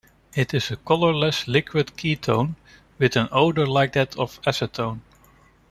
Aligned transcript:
It 0.33 0.55
is 0.55 0.71
a 0.71 0.77
colorless 0.77 1.47
liquid 1.47 1.89
ketone 1.95 2.55
with 2.97 3.15
an 3.15 3.29
odor 3.31 3.67
like 3.67 3.93
that 3.93 4.17
of 4.17 4.41
acetone. 4.47 5.01